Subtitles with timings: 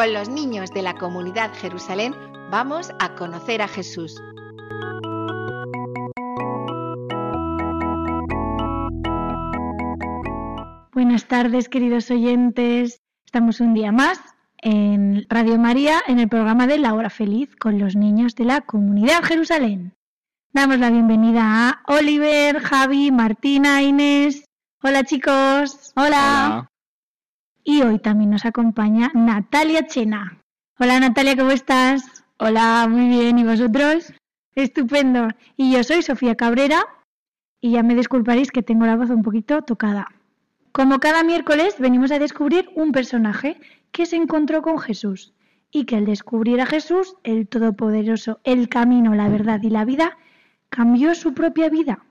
[0.00, 2.14] Con los niños de la comunidad Jerusalén,
[2.50, 4.18] vamos a conocer a Jesús.
[10.94, 13.02] Buenas tardes, queridos oyentes.
[13.26, 14.18] Estamos un día más
[14.62, 18.62] en Radio María en el programa de La Hora Feliz con los niños de la
[18.62, 19.92] comunidad Jerusalén.
[20.54, 24.46] Damos la bienvenida a Oliver, Javi, Martina, Inés.
[24.82, 25.92] Hola chicos.
[25.94, 26.69] Hola.
[27.64, 30.38] Y hoy también nos acompaña Natalia Chena.
[30.78, 32.24] Hola Natalia, ¿cómo estás?
[32.38, 33.38] Hola, muy bien.
[33.38, 34.12] ¿Y vosotros?
[34.54, 35.28] Estupendo.
[35.56, 36.86] Y yo soy Sofía Cabrera
[37.60, 40.06] y ya me disculparéis que tengo la voz un poquito tocada.
[40.72, 43.60] Como cada miércoles venimos a descubrir un personaje
[43.92, 45.34] que se encontró con Jesús
[45.70, 50.16] y que al descubrir a Jesús, el Todopoderoso, el camino, la verdad y la vida,
[50.70, 52.04] cambió su propia vida.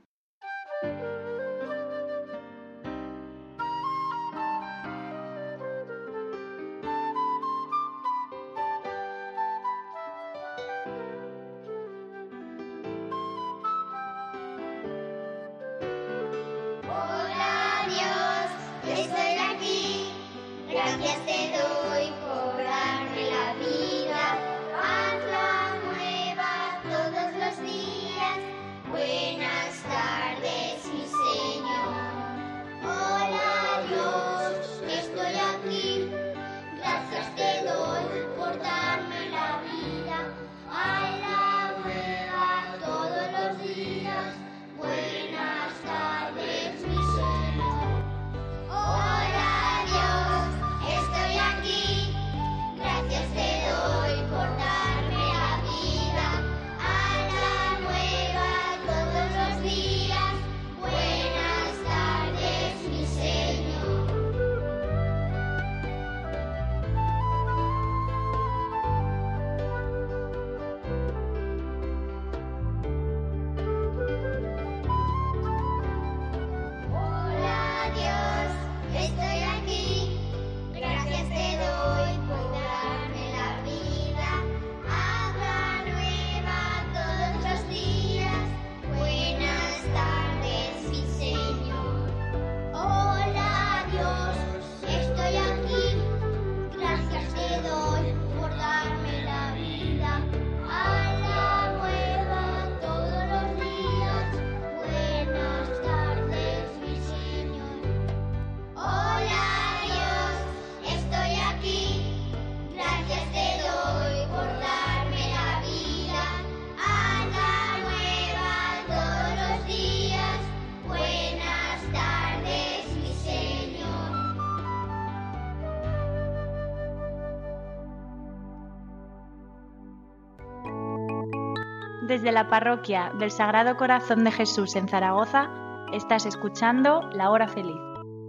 [132.20, 135.50] Desde la parroquia del Sagrado Corazón de Jesús en Zaragoza,
[135.94, 137.80] estás escuchando La Hora Feliz,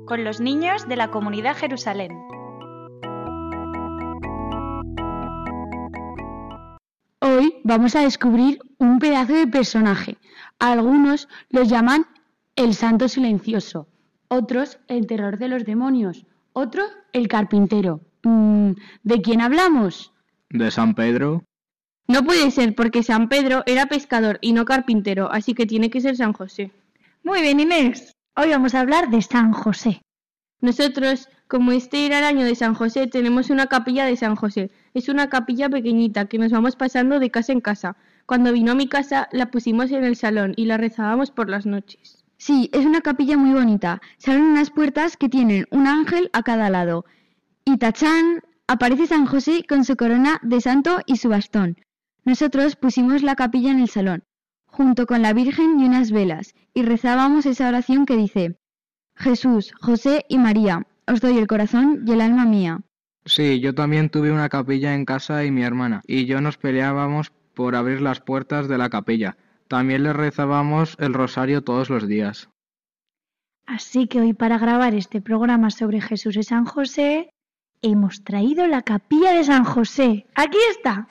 [0.06, 2.12] con los niños de la comunidad Jerusalén.
[7.18, 10.18] Hoy vamos a descubrir un pedazo de personaje.
[10.60, 12.06] Algunos los llaman
[12.54, 13.88] el santo silencioso,
[14.28, 18.02] otros el terror de los demonios, otro el carpintero.
[18.22, 18.70] Mm,
[19.02, 20.12] ¿De quién hablamos?
[20.48, 21.42] ¿De San Pedro?
[22.08, 26.00] No puede ser porque San Pedro era pescador y no carpintero, así que tiene que
[26.00, 26.72] ser San José.
[27.22, 28.16] Muy bien, Inés.
[28.36, 30.02] Hoy vamos a hablar de San José.
[30.60, 34.70] Nosotros, como este era el año de San José, tenemos una capilla de San José.
[34.94, 37.96] Es una capilla pequeñita que nos vamos pasando de casa en casa.
[38.26, 41.66] Cuando vino a mi casa la pusimos en el salón y la rezábamos por las
[41.66, 42.24] noches.
[42.36, 44.00] Sí, es una capilla muy bonita.
[44.18, 47.04] Salen unas puertas que tienen un ángel a cada lado.
[47.64, 51.76] Y tachán, aparece San José con su corona de santo y su bastón.
[52.24, 54.24] Nosotros pusimos la capilla en el salón,
[54.66, 58.56] junto con la Virgen y unas velas, y rezábamos esa oración que dice,
[59.16, 62.80] Jesús, José y María, os doy el corazón y el alma mía.
[63.24, 67.32] Sí, yo también tuve una capilla en casa y mi hermana, y yo nos peleábamos
[67.54, 69.36] por abrir las puertas de la capilla.
[69.68, 72.48] También le rezábamos el rosario todos los días.
[73.66, 77.30] Así que hoy para grabar este programa sobre Jesús y San José,
[77.82, 80.26] hemos traído la capilla de San José.
[80.34, 81.06] Aquí está.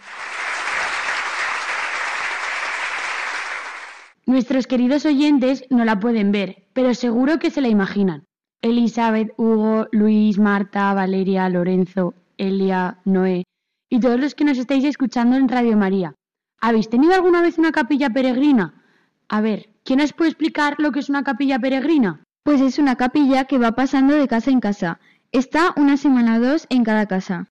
[4.29, 8.25] Nuestros queridos oyentes no la pueden ver, pero seguro que se la imaginan.
[8.61, 13.45] Elizabeth, Hugo, Luis, Marta, Valeria, Lorenzo, Elia, Noé
[13.89, 16.13] y todos los que nos estáis escuchando en Radio María.
[16.61, 18.83] ¿Habéis tenido alguna vez una capilla peregrina?
[19.29, 22.21] A ver, ¿quién os puede explicar lo que es una capilla peregrina?
[22.43, 24.99] Pues es una capilla que va pasando de casa en casa.
[25.31, 27.47] Está una semana o dos en cada casa.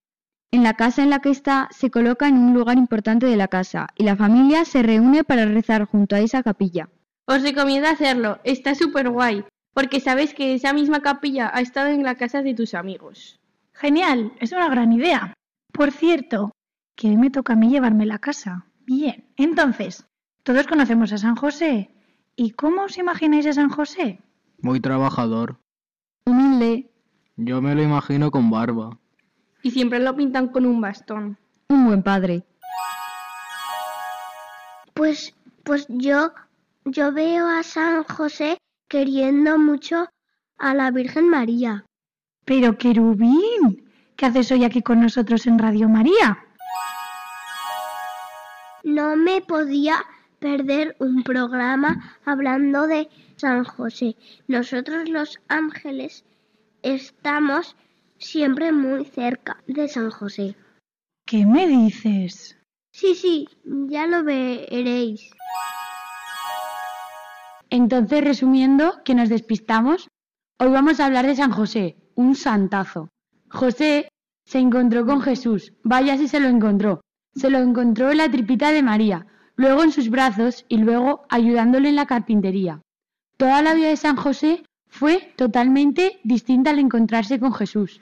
[0.51, 3.49] En la casa en la que está se coloca en un lugar importante de la
[3.49, 6.89] casa y la familia se reúne para rezar junto a esa capilla.
[7.27, 12.03] Os recomiendo hacerlo, está súper guay, porque sabes que esa misma capilla ha estado en
[12.03, 13.39] la casa de tus amigos.
[13.75, 15.35] Genial, es una gran idea.
[15.71, 16.53] Por cierto,
[16.97, 18.65] que hoy me toca a mí llevarme la casa.
[18.87, 20.07] Bien, entonces,
[20.45, 21.91] todos conocemos a San José.
[22.37, 24.21] ¿Y cómo os imagináis a San José?
[24.63, 25.61] Muy trabajador.
[26.25, 26.91] Humilde,
[27.37, 28.99] Yo me lo imagino con barba.
[29.63, 31.39] Y siempre lo pintan con un bastón.
[31.69, 32.45] un buen padre.
[34.95, 35.35] Pues,
[35.65, 36.33] pues yo,
[36.85, 38.59] yo veo a San José
[38.89, 40.09] queriendo mucho
[40.59, 41.85] a la Virgen María.
[42.45, 46.39] Pero querubín, ¿qué haces hoy aquí con nosotros en Radio María?
[48.83, 49.97] No me podía
[50.39, 54.17] perder un programa hablando de San José.
[54.47, 56.25] Nosotros los ángeles
[56.83, 57.77] estamos
[58.19, 60.55] siempre muy cerca de San José.
[61.27, 62.59] ¿Qué me dices?
[62.93, 65.31] Sí, sí, ya lo veréis.
[67.71, 70.09] Entonces, resumiendo, que nos despistamos,
[70.59, 73.09] hoy vamos a hablar de San José, un santazo.
[73.51, 74.09] José
[74.47, 77.03] se encontró con Jesús, vaya si se lo encontró.
[77.35, 79.27] Se lo encontró en la tripita de María,
[79.57, 82.81] luego en sus brazos y luego ayudándole en la carpintería.
[83.37, 88.01] Toda la vida de San José fue totalmente distinta al encontrarse con Jesús.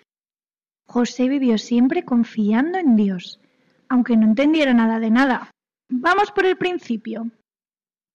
[0.86, 3.40] José vivió siempre confiando en Dios,
[3.88, 5.50] aunque no entendiera nada de nada.
[5.88, 7.30] Vamos por el principio.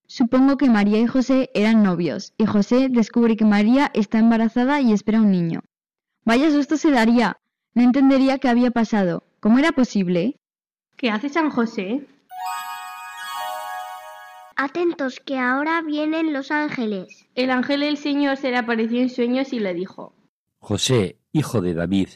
[0.07, 4.91] Supongo que María y José eran novios, y José descubre que María está embarazada y
[4.91, 5.61] espera un niño.
[6.25, 7.37] Vaya susto se daría.
[7.73, 9.23] No entendería qué había pasado.
[9.39, 10.37] ¿Cómo era posible?
[10.97, 12.05] ¿Qué hace San José?
[14.57, 17.25] Atentos que ahora vienen los ángeles.
[17.33, 20.13] El ángel del Señor se le apareció en sueños y le dijo,
[20.59, 22.09] José, hijo de David,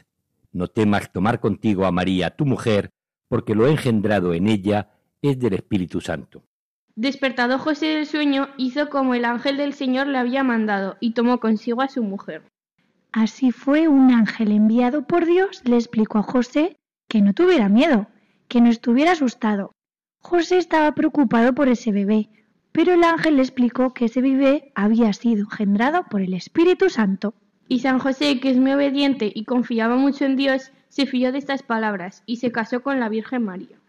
[0.56, 2.90] no temas tomar contigo a María, tu mujer,
[3.28, 4.90] porque lo engendrado en ella
[5.22, 6.44] es del Espíritu Santo.
[6.96, 11.42] Despertado José del sueño, hizo como el ángel del Señor le había mandado y tomó
[11.42, 12.44] consigo a su mujer.
[13.12, 16.78] Así fue un ángel enviado por Dios le explicó a José
[17.10, 18.08] que no tuviera miedo,
[18.48, 19.74] que no estuviera asustado.
[20.22, 22.30] José estaba preocupado por ese bebé,
[22.72, 27.34] pero el ángel le explicó que ese bebé había sido engendrado por el Espíritu Santo.
[27.68, 31.40] Y San José, que es muy obediente y confiaba mucho en Dios, se fió de
[31.40, 33.80] estas palabras y se casó con la Virgen María.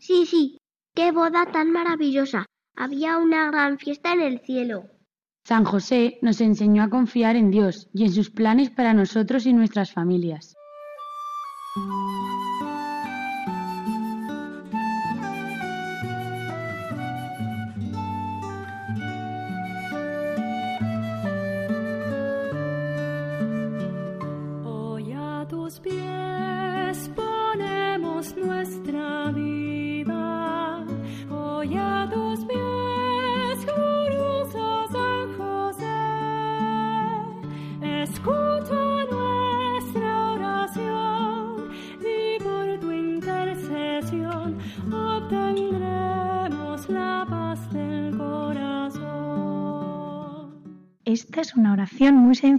[0.00, 0.58] Sí, sí,
[0.94, 2.46] qué boda tan maravillosa.
[2.76, 4.84] Había una gran fiesta en el cielo.
[5.44, 9.52] San José nos enseñó a confiar en Dios y en sus planes para nosotros y
[9.52, 10.54] nuestras familias.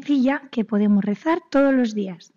[0.05, 2.31] Sencilla que podemos rezar todos los días.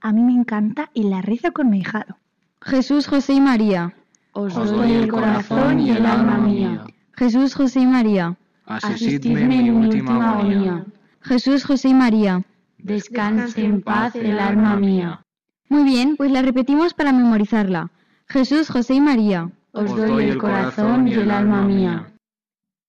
[0.00, 2.16] A mí me encanta y la rezo con mi hijado.
[2.62, 3.94] Jesús, José y María.
[4.32, 6.84] Os Os doy el corazón y el alma mía.
[7.12, 8.36] Jesús, José y María.
[8.64, 10.86] Asistidme en mi última agonía.
[11.20, 12.42] Jesús, José y María.
[12.78, 15.20] Descanse en paz el alma mía.
[15.68, 17.90] Muy bien, pues la repetimos para memorizarla.
[18.28, 19.50] Jesús, José y María.
[19.72, 22.12] Os doy el corazón y el alma mía.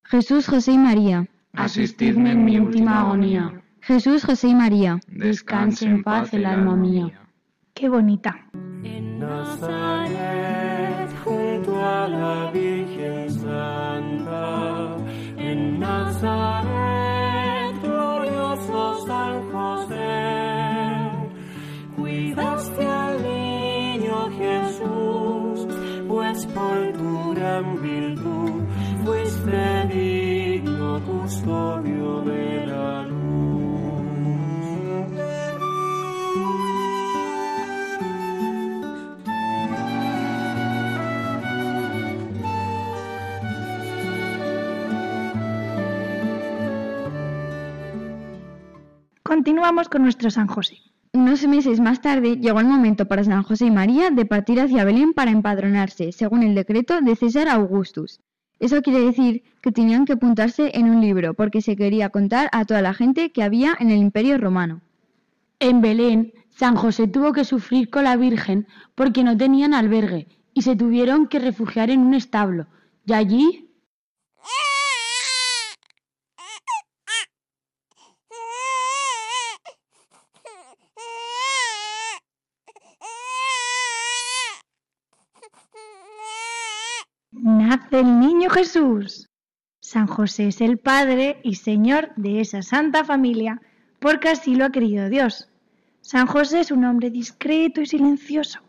[0.05, 1.27] Jesús, José y María.
[1.53, 3.61] Asistidme en mi última agonía.
[3.81, 5.00] Jesús, José y María.
[5.07, 7.11] Descanse en paz el alma mía.
[7.73, 8.47] Qué bonita.
[8.83, 9.19] En
[49.31, 50.79] Continuamos con nuestro San José.
[51.13, 54.83] Unos meses más tarde llegó el momento para San José y María de partir hacia
[54.83, 58.19] Belén para empadronarse, según el decreto de César Augustus.
[58.59, 62.65] Eso quiere decir que tenían que apuntarse en un libro, porque se quería contar a
[62.65, 64.81] toda la gente que había en el Imperio Romano.
[65.59, 70.63] En Belén, San José tuvo que sufrir con la Virgen porque no tenían albergue y
[70.63, 72.67] se tuvieron que refugiar en un establo.
[73.05, 73.71] Y allí
[87.91, 89.27] Nace el niño Jesús.
[89.81, 93.62] San José es el Padre y Señor de esa santa familia,
[94.00, 95.50] porque así lo ha querido Dios.
[96.00, 98.60] San José es un hombre discreto y silencioso.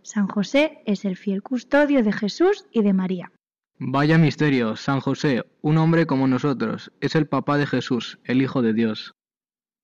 [0.00, 3.30] San José es el fiel custodio de Jesús y de María.
[3.78, 8.62] Vaya misterio, San José, un hombre como nosotros, es el papá de Jesús, el Hijo
[8.62, 9.12] de Dios.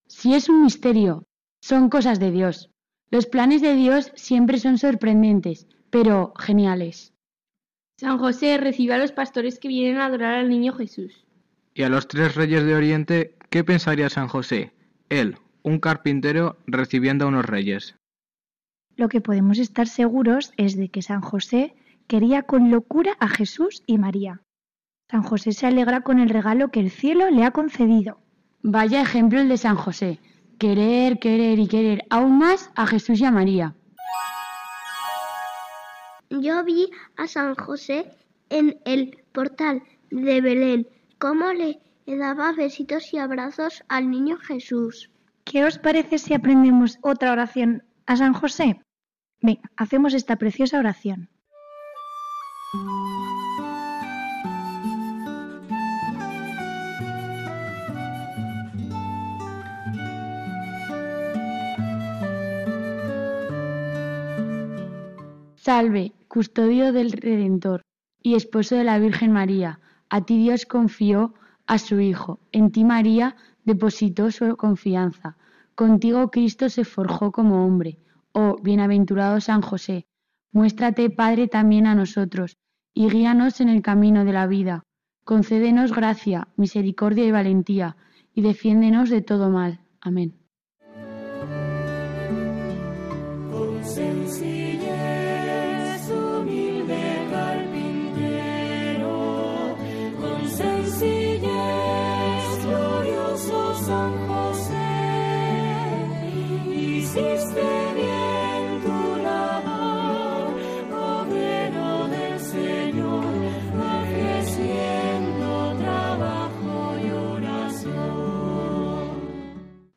[0.07, 1.25] Si es un misterio,
[1.61, 2.71] son cosas de Dios.
[3.11, 7.13] Los planes de Dios siempre son sorprendentes, pero geniales.
[7.99, 11.25] San José recibe a los pastores que vienen a adorar al niño Jesús.
[11.73, 14.75] Y a los tres reyes de Oriente, ¿qué pensaría San José?
[15.09, 17.97] Él, un carpintero, recibiendo a unos reyes.
[18.97, 21.75] Lo que podemos estar seguros es de que San José
[22.07, 24.43] quería con locura a Jesús y María.
[25.11, 28.19] San José se alegra con el regalo que el cielo le ha concedido.
[28.63, 30.21] Vaya ejemplo el de San José.
[30.59, 33.75] Querer, querer y querer aún más a Jesús y a María.
[36.31, 38.11] Yo vi a San José
[38.51, 45.11] en el portal de Belén, cómo le daba besitos y abrazos al niño Jesús.
[45.45, 48.81] ¿Qué os parece si aprendemos otra oración a San José?
[49.41, 51.29] Venga, hacemos esta preciosa oración.
[65.67, 67.83] Salve, custodio del Redentor
[68.23, 69.81] y esposo de la Virgen María.
[70.09, 71.35] A ti Dios confió
[71.67, 72.39] a su Hijo.
[72.53, 75.37] En ti María depositó su confianza.
[75.75, 77.99] Contigo Cristo se forjó como hombre.
[78.31, 80.07] Oh, bienaventurado San José,
[80.53, 82.59] muéstrate Padre también a nosotros
[82.95, 84.85] y guíanos en el camino de la vida.
[85.25, 87.97] Concédenos gracia, misericordia y valentía,
[88.33, 89.81] y defiéndenos de todo mal.
[90.01, 90.46] Amén.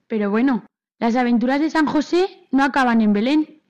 [0.10, 0.66] Pero bueno,
[1.00, 3.62] las aventuras de San José no acaban en Belén.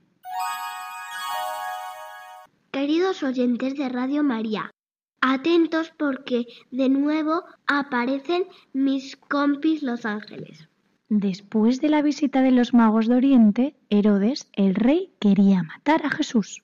[2.71, 4.71] Queridos oyentes de Radio María,
[5.19, 10.69] atentos porque de nuevo aparecen mis compis los ángeles.
[11.09, 16.09] Después de la visita de los magos de Oriente, Herodes, el rey, quería matar a
[16.09, 16.63] Jesús,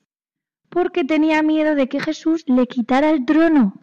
[0.70, 3.74] porque tenía miedo de que Jesús le quitara el trono.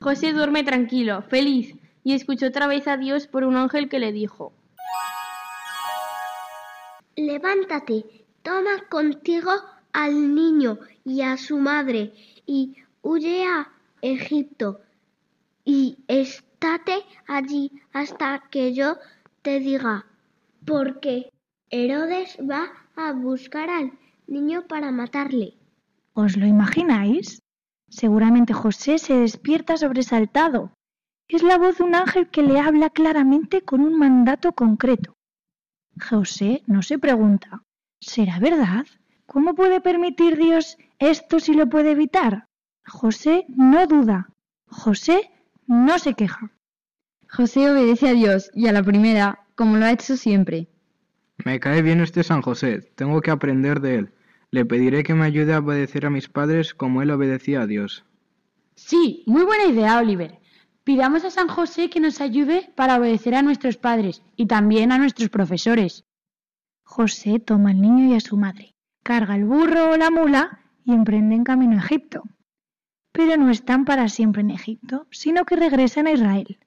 [0.00, 1.74] José duerme tranquilo, feliz,
[2.04, 4.52] y escuchó otra vez a Dios por un ángel que le dijo,
[7.18, 8.04] Levántate,
[8.42, 9.50] toma contigo
[9.92, 12.12] al niño y a su madre
[12.46, 13.72] y huye a
[14.02, 14.80] Egipto
[15.64, 18.98] y estate allí hasta que yo
[19.42, 20.06] te diga,
[20.64, 21.32] porque
[21.70, 23.98] Herodes va a buscar al
[24.28, 25.54] niño para matarle.
[26.14, 27.42] ¿Os lo imagináis?
[27.88, 30.72] Seguramente José se despierta sobresaltado.
[31.26, 35.17] Es la voz de un ángel que le habla claramente con un mandato concreto.
[35.98, 37.62] José no se pregunta,
[38.00, 38.86] ¿será verdad?
[39.26, 42.46] ¿Cómo puede permitir Dios esto si lo puede evitar?
[42.86, 44.30] José no duda.
[44.66, 45.30] José
[45.66, 46.50] no se queja.
[47.28, 50.68] José obedece a Dios y a la primera, como lo ha hecho siempre.
[51.44, 54.12] Me cae bien este San José, tengo que aprender de él.
[54.50, 58.04] Le pediré que me ayude a obedecer a mis padres como él obedecía a Dios.
[58.74, 60.37] Sí, muy buena idea, Oliver.
[60.88, 64.96] Pidamos a San José que nos ayude para obedecer a nuestros padres y también a
[64.96, 66.06] nuestros profesores.
[66.82, 70.94] José toma al niño y a su madre, carga el burro o la mula y
[70.94, 72.22] emprenden camino a Egipto.
[73.12, 76.58] Pero no están para siempre en Egipto, sino que regresan a Israel.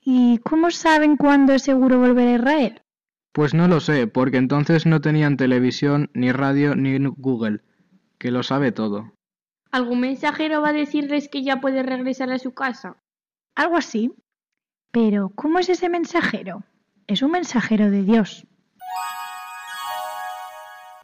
[0.00, 2.82] ¿Y cómo saben cuándo es seguro volver a Israel?
[3.30, 7.60] Pues no lo sé, porque entonces no tenían televisión, ni radio, ni Google,
[8.18, 9.12] que lo sabe todo.
[9.70, 12.96] ¿Algún mensajero va a decirles que ya puede regresar a su casa?
[13.56, 14.12] Algo así.
[14.92, 16.62] Pero, ¿cómo es ese mensajero?
[17.06, 18.46] Es un mensajero de Dios.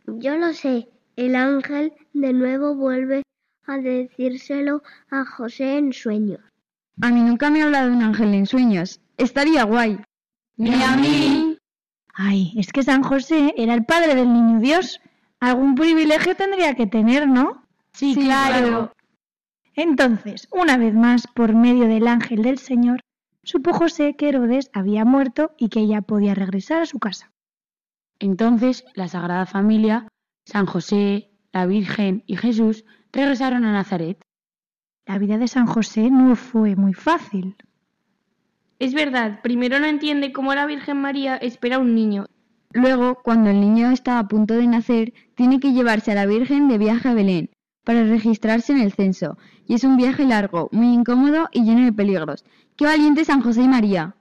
[0.06, 3.22] Yo lo sé, el ángel de nuevo vuelve
[3.66, 6.40] a decírselo a José en sueños.
[7.00, 9.00] A mí nunca me ha hablado un ángel en sueños.
[9.16, 9.98] Estaría guay.
[10.56, 11.58] Ni a mí.
[12.14, 15.00] Ay, es que San José era el padre del niño Dios.
[15.40, 17.64] Algún privilegio tendría que tener, ¿no?
[17.94, 18.92] Sí, claro.
[19.74, 23.00] Entonces, una vez más, por medio del ángel del Señor,
[23.42, 27.32] supo José que Herodes había muerto y que ya podía regresar a su casa.
[28.18, 30.06] Entonces la Sagrada Familia,
[30.44, 34.22] San José, la Virgen y Jesús regresaron a Nazaret.
[35.06, 37.56] La vida de San José no fue muy fácil.
[38.78, 42.26] Es verdad, primero no entiende cómo la Virgen María espera un niño.
[42.72, 46.68] Luego, cuando el niño está a punto de nacer, tiene que llevarse a la Virgen
[46.68, 47.50] de viaje a Belén
[47.84, 49.36] para registrarse en el censo.
[49.66, 52.44] Y es un viaje largo, muy incómodo y lleno de peligros.
[52.76, 54.16] ¡Qué valiente San José y María!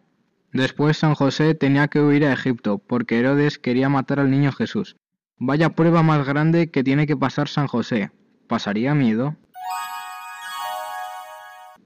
[0.53, 4.97] Después San José tenía que huir a Egipto, porque Herodes quería matar al niño Jesús.
[5.37, 8.11] Vaya prueba más grande que tiene que pasar San José.
[8.47, 9.37] ¿Pasaría miedo?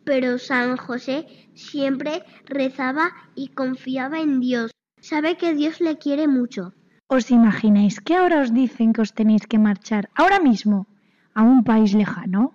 [0.04, 4.72] Pero San José siempre rezaba y confiaba en Dios.
[5.00, 6.74] Sabe que Dios le quiere mucho.
[7.08, 10.88] ¿Os imagináis que ahora os dicen que os tenéis que marchar ahora mismo
[11.36, 12.54] a un país lejano?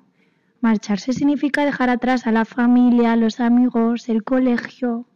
[0.60, 5.06] Marcharse significa dejar atrás a la familia, los amigos, el colegio.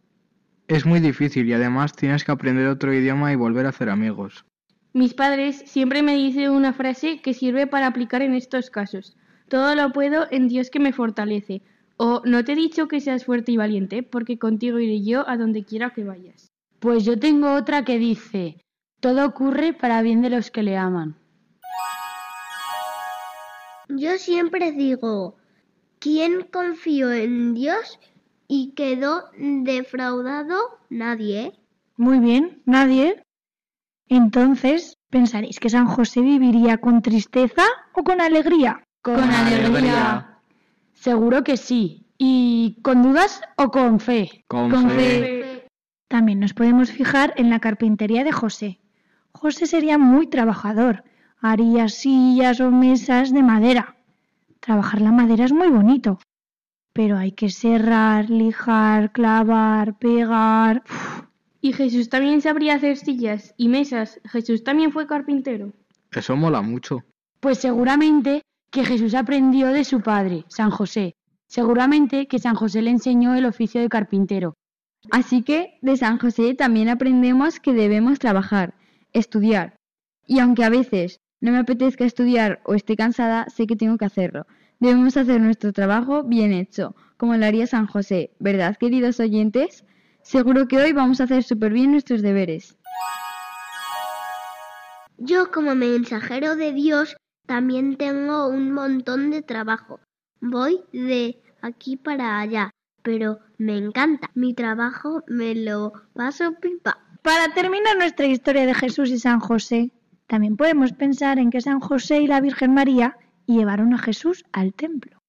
[0.67, 4.45] Es muy difícil y además tienes que aprender otro idioma y volver a hacer amigos.
[4.93, 9.17] Mis padres siempre me dicen una frase que sirve para aplicar en estos casos.
[9.49, 11.61] Todo lo puedo en Dios que me fortalece.
[11.97, 15.37] O no te he dicho que seas fuerte y valiente, porque contigo iré yo a
[15.37, 16.47] donde quiera que vayas.
[16.79, 18.57] Pues yo tengo otra que dice,
[18.99, 21.15] todo ocurre para bien de los que le aman.
[23.97, 25.37] Yo siempre digo,
[25.99, 27.99] ¿quién confió en Dios
[28.47, 30.57] y quedó defraudado?
[30.89, 31.53] Nadie.
[31.95, 33.23] Muy bien, nadie.
[34.07, 38.83] Entonces, ¿pensaréis que San José viviría con tristeza o con alegría?
[39.01, 40.39] Con, alegría.
[40.93, 42.05] Seguro que sí.
[42.17, 44.43] ¿Y con dudas o con fe?
[44.47, 44.97] Con, Con fe.
[44.97, 45.67] fe.
[46.07, 48.79] También nos podemos fijar en la carpintería de José.
[49.31, 51.03] José sería muy trabajador.
[51.47, 53.97] Haría sillas o mesas de madera.
[54.59, 56.17] Trabajar la madera es muy bonito.
[56.91, 60.81] Pero hay que serrar, lijar, clavar, pegar.
[60.89, 61.21] Uf,
[61.61, 64.19] Y Jesús también sabría hacer sillas y mesas.
[64.25, 65.71] Jesús también fue carpintero.
[66.11, 67.03] Eso mola mucho.
[67.41, 71.13] Pues seguramente que Jesús aprendió de su padre, San José.
[71.47, 74.55] Seguramente que San José le enseñó el oficio de carpintero.
[75.11, 78.73] Así que de San José también aprendemos que debemos trabajar,
[79.13, 79.75] estudiar.
[80.25, 84.05] Y aunque a veces no me apetezca estudiar o esté cansada, sé que tengo que
[84.05, 84.45] hacerlo.
[84.79, 89.85] Debemos hacer nuestro trabajo bien hecho, como lo haría San José, ¿verdad, queridos oyentes?
[90.21, 92.77] Seguro que hoy vamos a hacer súper bien nuestros deberes.
[95.17, 99.99] Yo como mensajero de Dios también tengo un montón de trabajo.
[100.41, 102.71] Voy de aquí para allá,
[103.01, 104.29] pero me encanta.
[104.33, 106.97] Mi trabajo me lo paso pipa.
[107.21, 109.91] Para terminar nuestra historia de Jesús y San José,
[110.27, 114.73] también podemos pensar en que San José y la Virgen María llevaron a Jesús al
[114.73, 115.19] templo.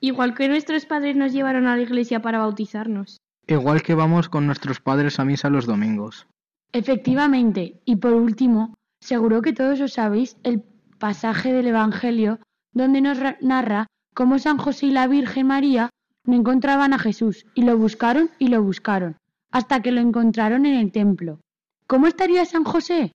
[0.00, 3.18] Igual que nuestros padres nos llevaron a la iglesia para bautizarnos.
[3.46, 6.26] Igual que vamos con nuestros padres a misa los domingos.
[6.72, 7.80] Efectivamente.
[7.84, 10.62] Y por último, seguro que todos os sabéis el
[10.98, 12.38] pasaje del Evangelio
[12.74, 15.90] donde nos ra- narra cómo San José y la Virgen María
[16.26, 19.16] no encontraban a Jesús y lo buscaron y lo buscaron
[19.50, 21.40] hasta que lo encontraron en el templo.
[21.86, 23.12] ¿Cómo estaría San José?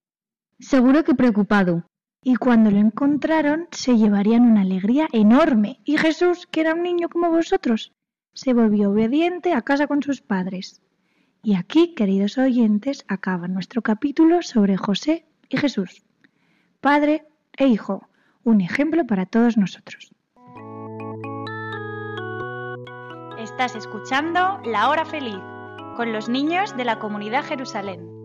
[0.60, 1.84] Seguro que preocupado.
[2.24, 5.80] Y cuando lo encontraron, se llevarían una alegría enorme.
[5.86, 7.94] Y Jesús, que era un niño como vosotros,
[8.34, 10.82] se volvió obediente a casa con sus padres.
[11.44, 16.04] Y aquí, queridos oyentes, acaba nuestro capítulo sobre José y Jesús.
[16.82, 18.10] Padre e Hijo,
[18.44, 20.12] un ejemplo para todos nosotros.
[23.38, 25.40] Estás escuchando La Hora Feliz
[25.96, 28.17] con los niños de la comunidad Jerusalén.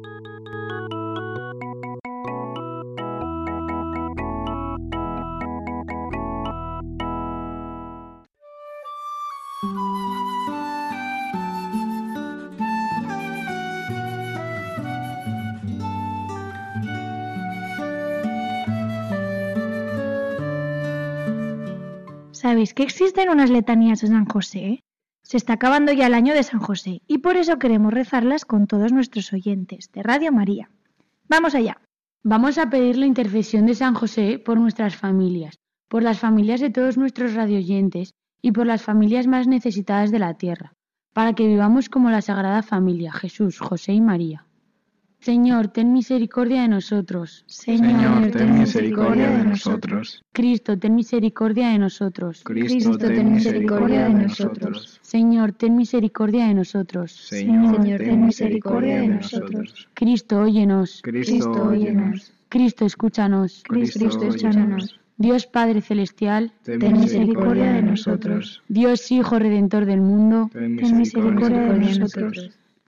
[22.53, 24.85] ¿Sabéis que existen unas letanías de San José?
[25.23, 28.67] Se está acabando ya el año de San José y por eso queremos rezarlas con
[28.67, 30.69] todos nuestros oyentes de Radio María.
[31.31, 31.81] Vamos allá.
[32.23, 35.55] Vamos a pedir la intercesión de San José por nuestras familias,
[35.89, 38.13] por las familias de todos nuestros radioyentes
[38.43, 40.75] y por las familias más necesitadas de la tierra,
[41.15, 44.45] para que vivamos como la Sagrada Familia, Jesús, José y María.
[45.23, 47.45] Señor, ten misericordia de nosotros.
[47.47, 50.25] Señor, ten misericordia de nosotros.
[50.33, 52.43] Cristo, ten misericordia de nosotros.
[52.43, 54.99] Cristo, ten misericordia de nosotros.
[55.01, 57.11] Señor, ten misericordia de nosotros.
[57.13, 59.89] Señor, ten misericordia de nosotros.
[59.95, 61.01] Cristo, óyenos.
[61.03, 62.33] Cristo, óyenos.
[62.49, 63.63] Cristo, escúchanos.
[63.63, 64.99] Cristo, escúchanos.
[65.19, 68.61] Dios Padre Celestial, Ten misericordia de nosotros.
[68.67, 72.59] Dios Hijo Redentor del mundo, Ten Ten misericordia de nosotros.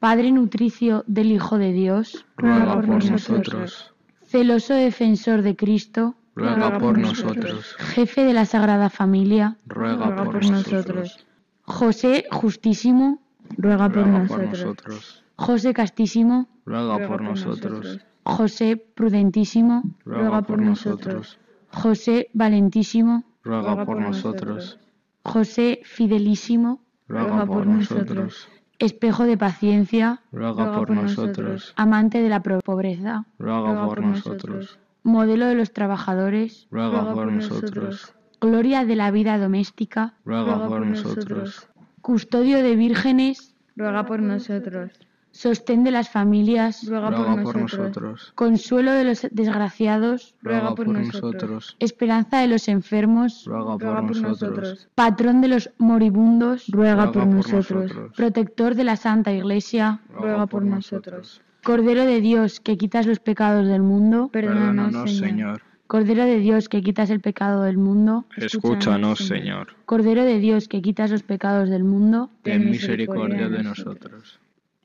[0.00, 3.94] Padre nutricio del Hijo de Dios, Ruega por nosotros.
[4.24, 7.76] celoso defensor de Cristo, Ruega por nosotros.
[7.78, 11.26] jefe de la Sagrada Familia, Ruega por nosotros.
[11.62, 13.20] José justísimo,
[13.58, 15.22] ruega por nosotros.
[15.36, 18.00] José castísimo, Ruega por nosotros.
[18.24, 21.38] José prudentísimo, Ruega por nosotros.
[21.72, 24.78] José valentísimo, Ruega por nosotros.
[25.24, 28.48] José fidelísimo, Ruega por nosotros.
[28.80, 31.72] Espejo de paciencia, Ruega por nosotros.
[31.76, 34.78] amante de la pobreza, Ruega por nosotros.
[35.02, 38.14] modelo de los trabajadores, Ruega por nosotros.
[38.40, 41.68] gloria de la vida doméstica, Ruega por nosotros.
[42.00, 44.90] custodio de vírgenes, Ruega por nosotros.
[45.32, 47.78] Sostén de las familias, Ruega Ruega por por nosotros.
[47.88, 48.32] nosotros.
[48.34, 51.22] consuelo de los desgraciados, Ruega por por nosotros.
[51.34, 51.76] nosotros.
[51.78, 54.58] esperanza de los enfermos, Ruega Ruega por por nosotros.
[54.58, 54.88] nosotros.
[54.94, 57.82] patrón de los moribundos, Ruega por nosotros.
[57.90, 58.12] nosotros.
[58.16, 61.42] protector de la Santa Iglesia, Ruega por nosotros.
[61.62, 65.28] Cordero de Dios que quitas los pecados del mundo, Perdónanos, Perdónanos, Señor.
[65.30, 65.62] Señor.
[65.86, 69.74] Cordero de Dios que quitas el pecado del mundo, Escúchanos, Señor.
[69.86, 74.38] Cordero de Dios que quitas los pecados del mundo, Ten misericordia de nosotros.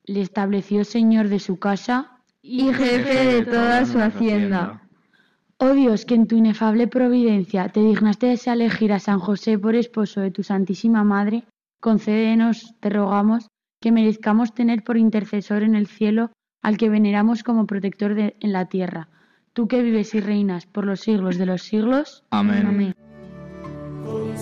[0.08, 4.82] Le estableció Señor de su casa, Y jefe de toda su hacienda.
[5.58, 9.74] Oh Dios, que en tu inefable providencia te dignaste de elegir a San José por
[9.74, 11.44] esposo de tu Santísima Madre,
[11.80, 13.48] concédenos, te rogamos,
[13.82, 18.52] que merezcamos tener por intercesor en el cielo al que veneramos como protector de- en
[18.52, 19.08] la tierra.
[19.54, 22.24] Tú que vives y reinas por los siglos de los siglos.
[22.32, 22.94] Amén.
[24.04, 24.38] Con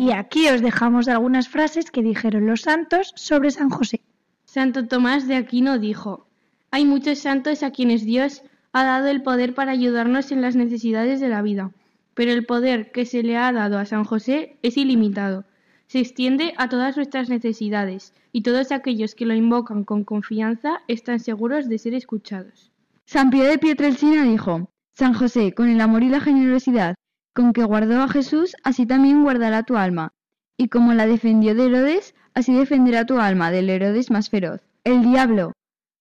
[0.00, 4.00] Y aquí os dejamos algunas frases que dijeron los santos sobre San José.
[4.46, 6.26] Santo Tomás de Aquino dijo,
[6.70, 11.20] hay muchos santos a quienes Dios ha dado el poder para ayudarnos en las necesidades
[11.20, 11.72] de la vida,
[12.14, 15.44] pero el poder que se le ha dado a San José es ilimitado.
[15.86, 21.20] Se extiende a todas nuestras necesidades y todos aquellos que lo invocan con confianza están
[21.20, 22.72] seguros de ser escuchados.
[23.04, 26.94] San Pío de Pietrelcina dijo, San José, con el amor y la generosidad
[27.34, 30.12] con que guardó a Jesús, así también guardará tu alma.
[30.56, 34.60] Y como la defendió de Herodes, así defenderá tu alma del Herodes más feroz.
[34.84, 35.52] El diablo.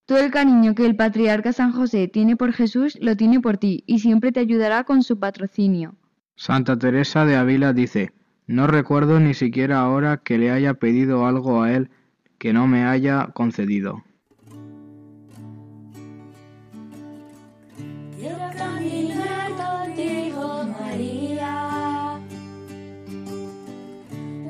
[0.06, 3.84] Todo el cariño que el patriarca San José tiene por Jesús lo tiene por ti
[3.86, 5.96] y siempre te ayudará con su patrocinio.
[6.36, 8.12] Santa Teresa de Ávila dice,
[8.48, 11.92] no recuerdo ni siquiera ahora que le haya pedido algo a él
[12.40, 14.04] que no me haya concedido.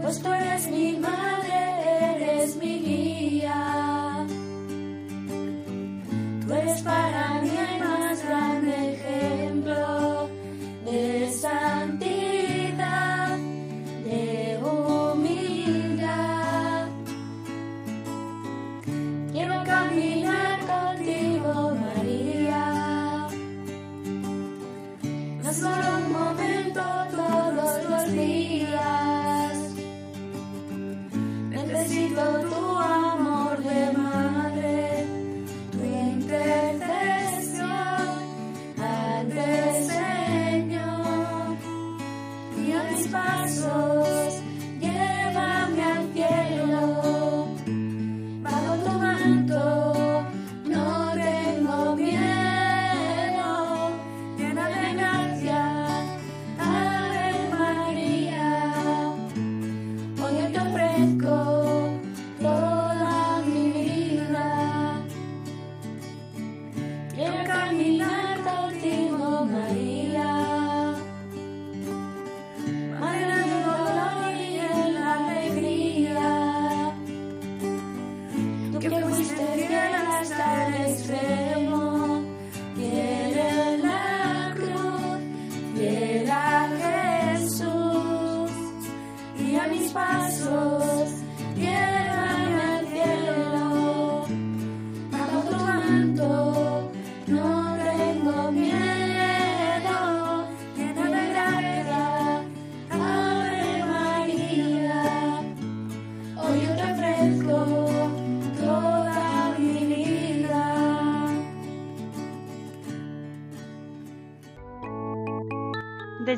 [0.09, 4.25] Pues tú eres mi madre, eres mi guía.
[6.47, 10.27] Tú eres para mí el más grande ejemplo
[10.83, 13.37] de santidad,
[14.03, 16.87] de humildad.
[19.31, 23.27] Quiero caminar contigo, María.
[25.43, 28.38] No solo un momento todos los días.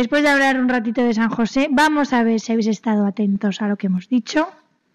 [0.00, 3.60] Después de hablar un ratito de San José, vamos a ver si habéis estado atentos
[3.60, 4.48] a lo que hemos dicho.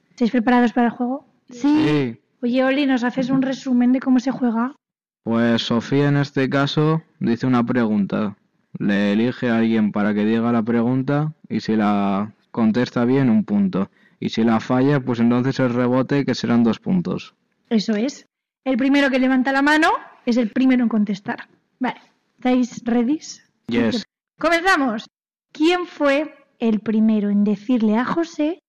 [0.10, 1.28] ¿Estáis preparados para el juego?
[1.48, 2.18] Sí.
[2.42, 4.74] Oye, Oli, ¿nos haces un resumen de cómo se juega?
[5.22, 8.36] Pues Sofía en este caso dice una pregunta.
[8.80, 13.44] Le elige a alguien para que diga la pregunta y si la contesta bien, un
[13.44, 13.92] punto.
[14.20, 17.36] Y si la falla, pues entonces el rebote que serán dos puntos.
[17.70, 18.26] Eso es.
[18.64, 19.90] El primero que levanta la mano
[20.26, 21.48] es el primero en contestar.
[21.78, 22.02] Vale,
[22.40, 23.20] ¿estáis ready?
[23.68, 24.04] Yes.
[24.38, 25.10] Comenzamos.
[25.54, 28.60] ¿Quién fue el primero en decirle a José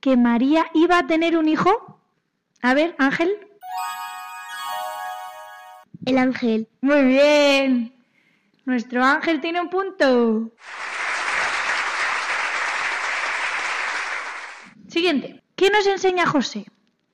[0.00, 2.00] que María iba a tener un hijo?
[2.62, 3.30] A ver, Ángel.
[6.06, 6.68] El ángel.
[6.80, 7.94] Muy bien.
[8.64, 10.50] Nuestro ángel tiene un punto.
[14.88, 15.42] Siguiente.
[15.54, 16.64] ¿Qué nos enseña José?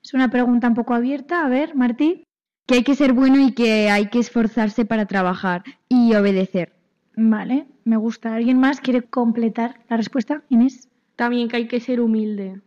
[0.02, 1.44] Es una pregunta un poco abierta.
[1.44, 2.24] A ver, Martí.
[2.66, 6.77] Que hay que ser bueno y que hay que esforzarse para trabajar y obedecer.
[7.20, 8.32] Vale, me gusta.
[8.32, 10.44] ¿Alguien más quiere completar la respuesta?
[10.50, 10.88] Inés.
[11.16, 12.60] También que hay que ser humilde.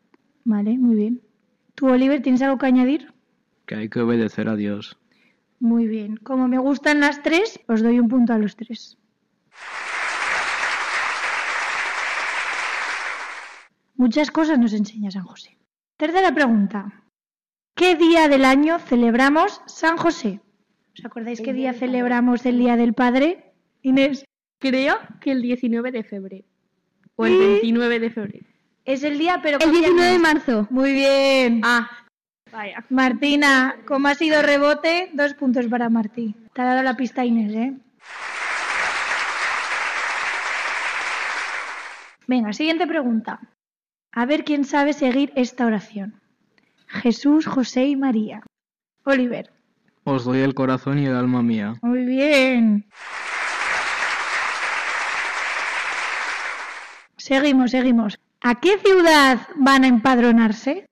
[0.44, 1.22] Vale, muy bien.
[1.74, 3.14] ¿Tú, Oliver, tienes algo que añadir?
[3.66, 4.98] Que hay que obedecer a Dios.
[5.62, 6.18] Muy bien.
[6.18, 8.98] Como me gustan las tres, os doy un punto a los tres.
[13.96, 15.58] Muchas cosas nos enseña San José.
[15.96, 17.06] Tercera pregunta.
[17.74, 20.42] ¿Qué día del año celebramos San José?
[20.98, 23.54] ¿Os acordáis qué día celebramos el Día del Padre?
[23.82, 24.26] Inés.
[24.62, 26.46] Creo que el 19 de febrero.
[27.16, 27.38] O el ¿Y?
[27.38, 28.46] 29 de febrero.
[28.86, 29.58] Es el día, pero...
[29.58, 30.68] El ¿qué día 19 de marzo.
[30.70, 31.62] Muy bien.
[31.64, 31.90] Ah,
[32.52, 32.86] vaya.
[32.90, 36.36] Martina, como ha sido rebote, dos puntos para Martí.
[36.54, 37.74] Te ha dado la pista Inés, ¿eh?
[42.28, 43.40] Venga, siguiente pregunta.
[44.12, 46.22] A ver quién sabe seguir esta oración.
[46.86, 48.44] Jesús, José y María.
[49.06, 49.52] Oliver.
[50.04, 51.74] Os doy el corazón y el alma mía.
[51.82, 52.86] Muy bien.
[57.22, 58.20] Seguimos, seguimos.
[58.42, 60.88] ¿A qué ciudad van a empadronarse?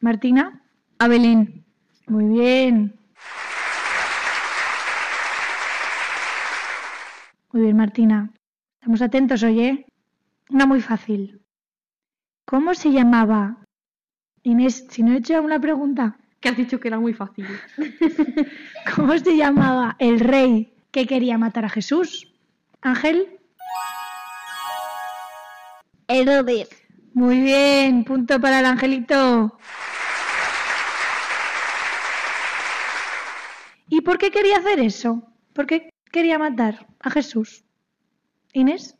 [0.00, 0.64] Martina.
[0.98, 1.64] A Belén.
[2.08, 2.98] Muy bien.
[7.52, 8.32] Muy bien, Martina.
[8.80, 9.86] Estamos atentos, oye.
[10.48, 11.40] Una muy fácil.
[12.46, 13.58] ¿Cómo se llamaba?
[14.42, 16.16] Inés, si no he hecho una pregunta.
[16.40, 17.46] Que has dicho que era muy fácil.
[18.96, 22.26] ¿Cómo se llamaba el rey que quería matar a Jesús?
[22.80, 23.39] Ángel.
[26.12, 26.68] Herodes.
[27.14, 29.56] Muy bien, punto para el angelito.
[33.88, 35.22] ¿Y por qué quería hacer eso?
[35.52, 37.64] ¿Por qué quería matar a Jesús?
[38.52, 38.96] Inés.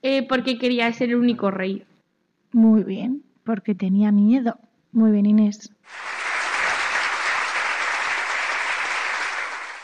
[0.00, 1.86] Eh, porque quería ser el único rey.
[2.52, 4.58] Muy bien, porque tenía miedo.
[4.92, 5.70] Muy bien, Inés.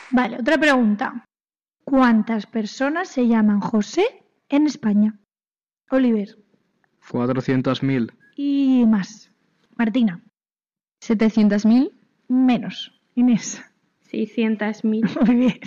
[0.09, 1.25] Vale, otra pregunta.
[1.83, 5.19] ¿Cuántas personas se llaman José en España?
[5.91, 6.44] Oliver.
[7.11, 8.11] 400.000.
[8.35, 9.31] Y más.
[9.75, 10.21] Martina.
[11.01, 11.91] 700.000.
[12.27, 12.91] Menos.
[13.15, 13.63] Inés.
[14.11, 15.25] 600.000.
[15.25, 15.59] Muy bien.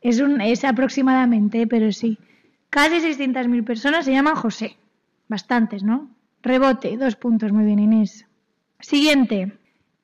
[0.00, 2.18] Es, un, es aproximadamente, pero sí.
[2.70, 4.76] Casi 600.000 personas se llaman José.
[5.28, 6.10] Bastantes, ¿no?
[6.42, 8.26] Rebote, dos puntos, muy bien, Inés.
[8.80, 9.52] Siguiente.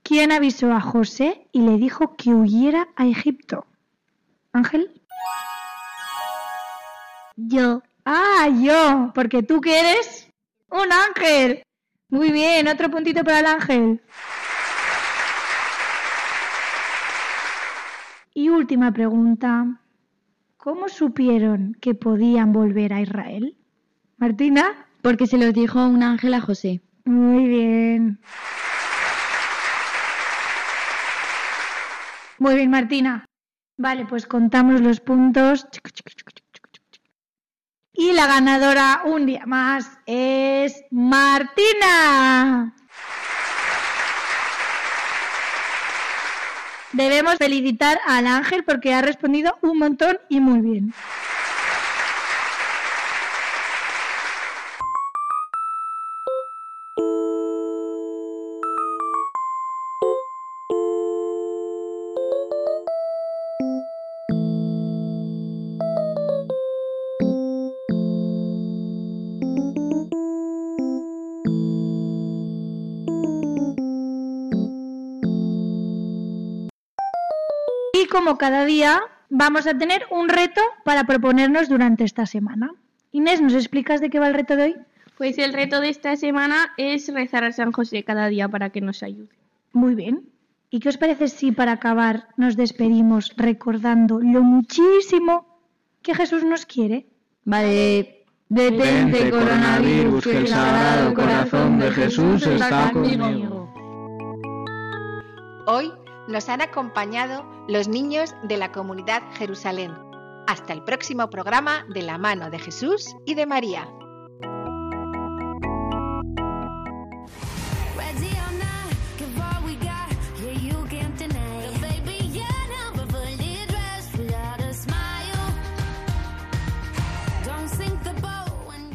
[0.02, 3.66] ¿Quién avisó a José y le dijo que huyera a Egipto?
[4.52, 4.95] Ángel.
[7.36, 7.82] Yo.
[8.04, 10.28] Ah, yo, porque tú que eres
[10.70, 11.62] un ángel.
[12.08, 14.00] Muy bien, otro puntito para el ángel.
[18.32, 19.80] Y última pregunta.
[20.56, 23.56] ¿Cómo supieron que podían volver a Israel?
[24.16, 24.88] Martina.
[25.02, 26.80] Porque se los dijo un ángel a José.
[27.04, 28.18] Muy bien.
[32.38, 33.24] Muy bien, Martina.
[33.78, 35.66] Vale, pues contamos los puntos.
[37.96, 42.74] Y la ganadora un día más es Martina.
[46.92, 50.94] Debemos felicitar al ángel porque ha respondido un montón y muy bien.
[78.26, 82.72] Y como cada día vamos a tener un reto para proponernos durante esta semana.
[83.12, 84.76] Inés, ¿nos explicas de qué va el reto de hoy?
[85.16, 88.80] Pues el reto de esta semana es rezar a San José cada día para que
[88.80, 89.28] nos ayude.
[89.72, 90.24] Muy bien.
[90.70, 95.60] ¿Y qué os parece si para acabar nos despedimos recordando lo muchísimo
[96.02, 97.06] que Jesús nos quiere?
[97.44, 98.24] Vale.
[98.48, 103.72] Detente, coronavirus, que el sagrado corazón de Jesús está conmigo.
[105.68, 105.92] Hoy
[106.28, 109.94] nos han acompañado los niños de la comunidad Jerusalén.
[110.46, 113.88] Hasta el próximo programa de la mano de Jesús y de María.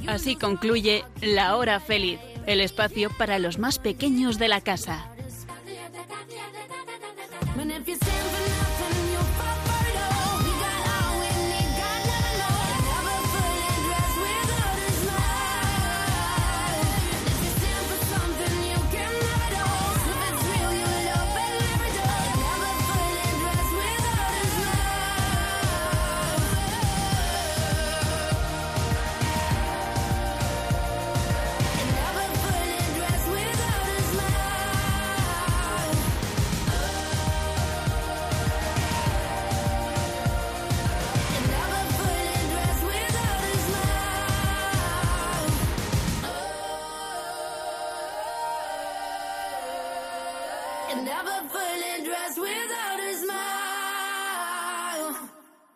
[0.08, 5.10] Así concluye La Hora Feliz, el espacio para los más pequeños de la casa.